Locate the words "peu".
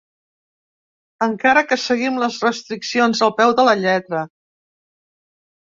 3.43-3.55